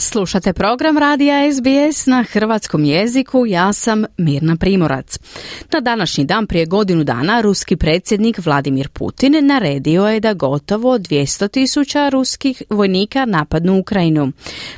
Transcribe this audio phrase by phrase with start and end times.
[0.00, 5.18] Slušate program Radija SBS na hrvatskom jeziku, ja sam Mirna Primorac.
[5.72, 11.50] Na današnji dan prije godinu dana ruski predsjednik Vladimir Putin naredio je da gotovo 200
[11.50, 14.32] tisuća ruskih vojnika napadnu Ukrajinu.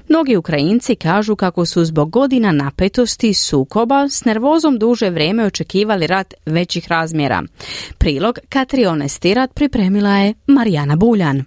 [0.09, 6.07] Mnogi Ukrajinci kažu kako su zbog godina napetosti i sukoba s nervozom duže vrijeme očekivali
[6.07, 7.43] rat većih razmjera.
[7.99, 11.45] Prilog Katrione Stirat pripremila je Marijana Buljan.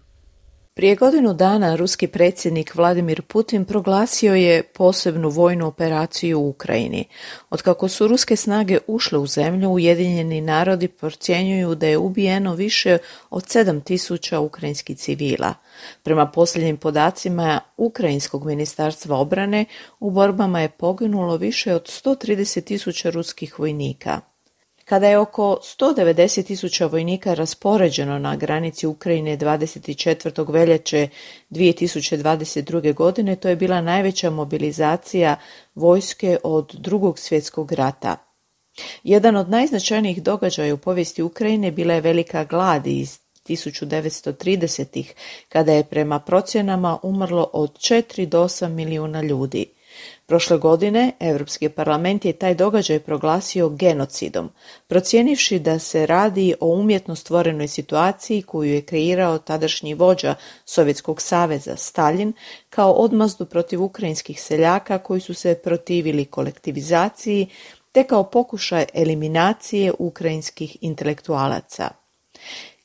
[0.75, 7.05] Prije godinu dana ruski predsjednik Vladimir Putin proglasio je posebnu vojnu operaciju u Ukrajini.
[7.49, 12.97] Otkako su ruske snage ušle u zemlju, Ujedinjeni narodi procjenjuju da je ubijeno više
[13.29, 15.53] od 7000 ukrajinskih civila.
[16.03, 19.65] Prema posljednjim podacima Ukrajinskog ministarstva obrane
[19.99, 24.32] u borbama je poginulo više od 130 tisuća ruskih vojnika.
[24.93, 30.51] Kada je oko 190 tisuća vojnika raspoređeno na granici Ukrajine 24.
[30.51, 31.07] veljače
[31.49, 32.93] 2022.
[32.93, 35.35] godine, to je bila najveća mobilizacija
[35.75, 38.17] vojske od drugog svjetskog rata.
[39.03, 45.13] Jedan od najznačajnijih događaja u povijesti Ukrajine bila je velika glad iz 1930-ih,
[45.49, 49.65] kada je prema procjenama umrlo od 4 do 8 milijuna ljudi.
[50.25, 54.49] Prošle godine Europski parlament je taj događaj proglasio genocidom,
[54.87, 61.75] procijenivši da se radi o umjetno stvorenoj situaciji koju je kreirao tadašnji vođa Sovjetskog saveza
[61.75, 62.33] Stalin
[62.69, 67.47] kao odmazdu protiv ukrajinskih seljaka koji su se protivili kolektivizaciji
[67.91, 71.89] te kao pokušaj eliminacije ukrajinskih intelektualaca.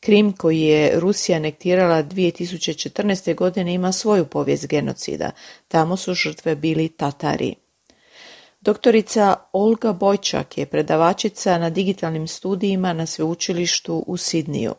[0.08, 3.34] Krim koji je Rusija anektirala 2014.
[3.34, 5.30] godine ima svoju povijest genocida.
[5.68, 7.54] Tamo su žrtve bili Tatari.
[8.60, 14.74] Doktorica Olga Bojčak je predavačica na digitalnim studijima na sveučilištu u Sidniju.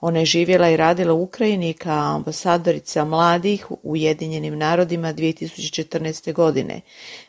[0.00, 6.32] Ona je živjela i radila u Ukrajini kao ambasadorica mladih u Ujedinjenim narodima 2014.
[6.32, 6.80] godine.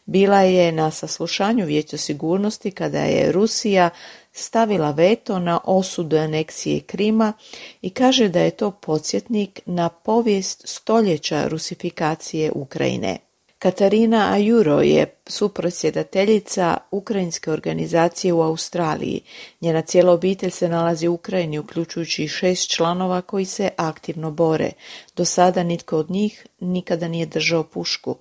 [0.05, 3.89] Bila je na saslušanju Vijeća sigurnosti kada je Rusija
[4.31, 7.33] stavila veto na osudu aneksije Krima
[7.81, 13.17] i kaže da je to podsjetnik na povijest stoljeća rusifikacije Ukrajine.
[13.65, 19.21] Katarina Ajuro je suprosjedateljica Ukrajinske organizacije u Australiji.
[19.61, 24.71] Njena cijela obitelj se nalazi u Ukrajini, uključujući šest članova koji se aktivno bore.
[25.15, 28.15] Do sada nitko od njih nikada nije držao pušku.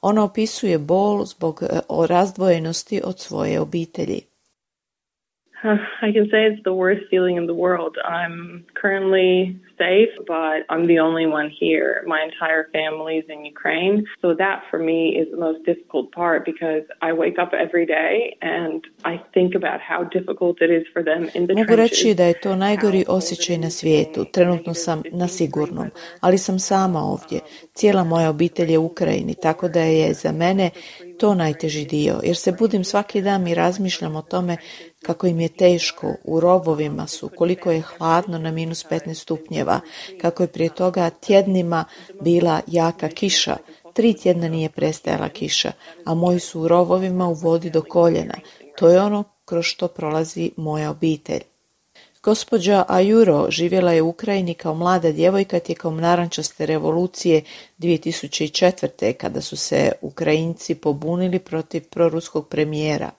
[0.00, 4.27] Ona opisuje bol zbog e, razdvojenosti od svoje obitelji.
[5.64, 7.96] I can say it's the worst feeling in the world.
[8.04, 12.04] I'm currently safe, but I'm the only one here.
[12.06, 14.04] My entire family's in Ukraine.
[14.22, 18.36] So that for me is the most difficult part because I wake up every day
[18.42, 22.24] and I think about how difficult it is for them in the Mogu reći da
[22.24, 24.24] je to najgori osjećaj na svijetu.
[24.32, 25.86] Trenutno sam na sigurnom,
[26.20, 27.40] ali sam sama ovdje.
[27.74, 30.70] Cijela moja obitelj je u Ukrajini, tako da je za mene
[31.18, 34.56] to najteži dio, jer se budim svaki dan i razmišljam o tome
[35.02, 39.80] kako im je teško, u robovima su, koliko je hladno na minus 15 stupnjeva,
[40.20, 41.84] kako je prije toga tjednima
[42.20, 43.56] bila jaka kiša,
[43.94, 45.72] tri tjedna nije prestajala kiša,
[46.04, 48.34] a moji su u rovovima u vodi do koljena.
[48.78, 51.40] To je ono kroz što prolazi moja obitelj.
[52.22, 57.42] Gospođa Ajuro živjela je u Ukrajini kao mlada djevojka tijekom narančaste revolucije
[57.78, 59.12] 2004.
[59.12, 63.10] kada su se Ukrajinci pobunili protiv proruskog premijera.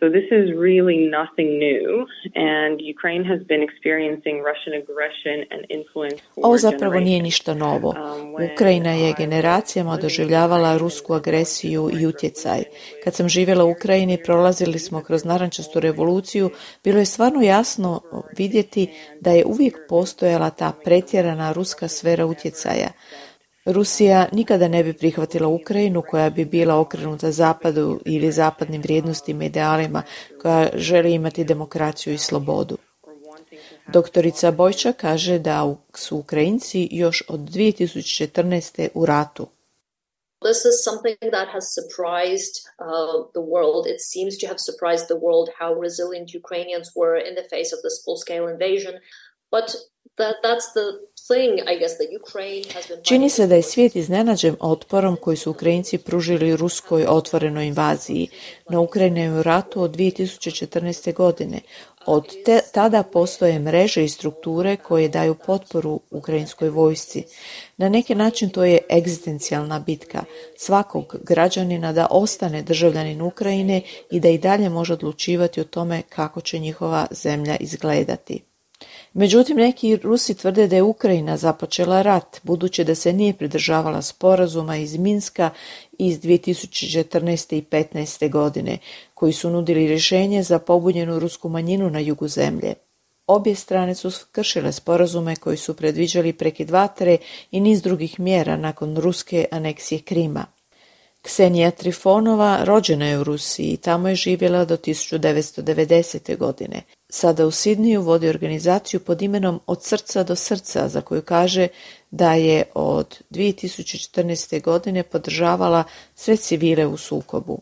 [0.00, 1.88] So this is really nothing new,
[2.34, 7.88] and Ukraine has been experiencing Russian aggression and influence Ovo zapravo nije ništa novo.
[7.88, 12.62] Um, Ukrajina je generacijama doživljavala rusku agresiju i utjecaj.
[13.04, 16.50] Kad sam živjela u Ukrajini, prolazili smo kroz narančastu revoluciju,
[16.84, 18.00] bilo je stvarno jasno
[18.36, 18.88] vidjeti
[19.20, 22.88] da je uvijek postojala ta pretjerana ruska sfera utjecaja.
[23.66, 29.46] Rusija nikada ne bi prihvatila Ukrajinu koja bi bila okrenuta zapadu ili zapadnim vrijednostima i
[29.46, 30.02] idealima
[30.42, 32.78] koja želi imati demokraciju i slobodu.
[33.92, 38.88] Doktorica Bojča kaže da su Ukrajinci još od 2014.
[38.94, 39.46] u ratu.
[40.48, 43.82] This is something that has surprised uh, the world.
[43.94, 47.80] It seems to have surprised the world how resilient Ukrainians were in the face of
[47.84, 48.94] this full-scale invasion.
[49.54, 49.66] But
[50.18, 50.86] that, that's the
[53.02, 58.28] Čini se da je svijet iznenađen otporom koji su Ukrajinci pružili ruskoj otvorenoj invaziji.
[58.70, 61.14] Na Ukrajinu ratu od 2014.
[61.14, 61.60] godine.
[62.06, 67.24] Od te, tada postoje mreže i strukture koje daju potporu ukrajinskoj vojsci.
[67.76, 70.24] Na neki način to je egzistencijalna bitka
[70.56, 76.40] svakog građanina da ostane državljanin Ukrajine i da i dalje može odlučivati o tome kako
[76.40, 78.49] će njihova zemlja izgledati.
[79.12, 84.76] Međutim, neki Rusi tvrde da je Ukrajina započela rat, budući da se nije pridržavala sporazuma
[84.76, 85.50] iz Minska
[85.98, 87.56] iz 2014.
[87.56, 88.30] i 15.
[88.30, 88.78] godine,
[89.14, 92.74] koji su nudili rješenje za pobunjenu rusku manjinu na jugu zemlje.
[93.26, 97.18] Obje strane su kršile sporazume koji su predviđali prekid vatre
[97.50, 100.46] i niz drugih mjera nakon ruske aneksije Krima.
[101.22, 106.36] Ksenija Trifonova rođena je u Rusiji i tamo je živjela do 1990.
[106.36, 106.82] godine.
[107.12, 111.68] Sada u Sidniju vodi organizaciju pod imenom Od srca do srca, za koju kaže
[112.10, 114.62] da je od 2014.
[114.62, 115.84] godine podržavala
[116.14, 117.58] sve civile u sukobu.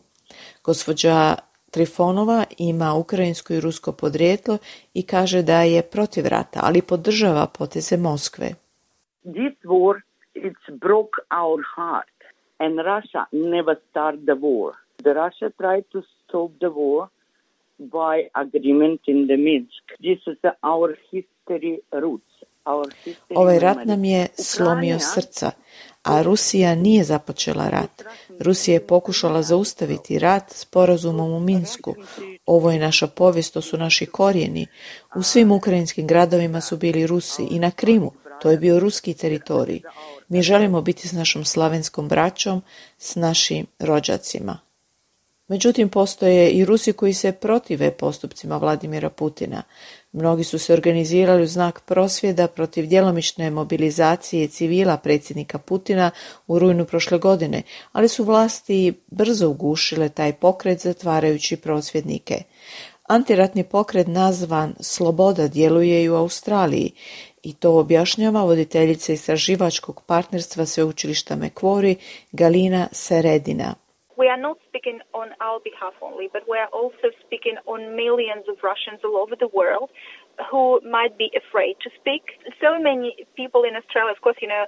[0.63, 1.35] Gospođa
[1.71, 4.57] Trifonova ima ukrajinsko i rusko podrijetlo
[4.93, 8.49] i kaže da je protiv rata, ali podržava poteze Moskve.
[9.23, 10.01] This war
[10.35, 12.17] it's broke our heart
[12.57, 14.73] and Russia never started the war.
[15.03, 17.07] The Russia tried to stop the war
[17.79, 19.83] by agreement in the Minsk.
[19.99, 22.29] This is our history roots.
[23.35, 25.51] Ovaj rat nam je slomio srca,
[26.03, 28.03] a Rusija nije započela rat.
[28.39, 31.95] Rusija je pokušala zaustaviti rat sporazumom u Minsku.
[32.45, 34.67] Ovo je naša povijest, to su naši korijeni.
[35.15, 38.11] U svim ukrajinskim gradovima su bili Rusi i na Krimu.
[38.41, 39.81] To je bio ruski teritorij.
[40.27, 42.61] Mi želimo biti s našom slavenskom braćom,
[42.97, 44.59] s našim rođacima.
[45.49, 49.63] Međutim, postoje i Rusi koji se protive postupcima Vladimira Putina.
[50.11, 56.11] Mnogi su se organizirali u znak prosvjeda protiv djelomične mobilizacije civila predsjednika Putina
[56.47, 62.43] u rujnu prošle godine, ali su vlasti brzo ugušile taj pokret zatvarajući prosvjednike.
[63.07, 66.91] Antiratni pokret nazvan Sloboda djeluje i u Australiji
[67.43, 71.95] i to objašnjava voditeljica istraživačkog partnerstva sveučilišta Mekvori
[72.31, 73.75] Galina Seredina.
[74.19, 78.45] We are not speaking on our behalf only, but we are also speaking on millions
[78.51, 79.89] of Russians all over the world
[80.49, 80.65] who
[80.97, 82.23] might be afraid to speak.
[82.63, 84.65] So many people in Australia, of course, you know,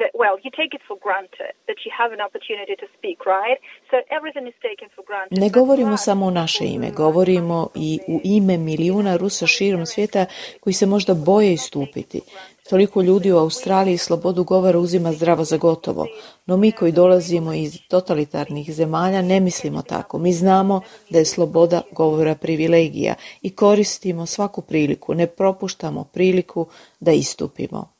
[0.00, 3.58] that, well, you take it for granted that you have an opportunity to speak, right?
[3.90, 5.38] So everything is taken for granted.
[5.44, 10.26] Ne govorimo samo u naše ime, govorimo i u ime milijuna Rusa širom svijeta
[10.60, 12.20] koji se možda boje istupiti.
[12.68, 16.06] Toliko ljudi u Australiji slobodu govora uzima zdravo za gotovo,
[16.46, 20.18] no mi koji dolazimo iz totalitarnih zemalja ne mislimo tako.
[20.18, 20.80] Mi znamo
[21.10, 26.66] da je sloboda govora privilegija i koristimo svaku priliku, ne propuštamo priliku
[27.00, 27.94] da istupimo.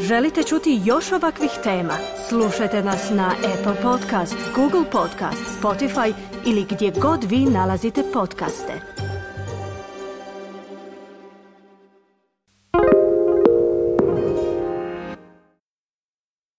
[0.00, 1.94] Želite čuti još ovakvih tema?
[2.28, 6.12] Slušajte nas na Apple Podcast, Google Podcast, Spotify
[6.46, 8.99] ili gdje god vi nalazite podcaste.